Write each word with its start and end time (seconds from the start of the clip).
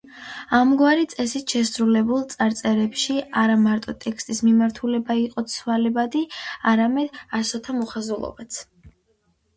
ამგვარი 0.59 1.03
წესით 1.09 1.51
შესრულებულ 1.55 2.23
წარწერებში 2.31 3.17
არა 3.43 3.59
მარტო 3.67 3.95
ტექსტის 4.07 4.41
მიმართულება 4.49 5.19
იყო 5.27 5.45
ცვალებადი, 5.57 6.25
არამედ 6.73 7.25
ასოთა 7.43 7.81
მოხაზულობაც. 7.83 8.63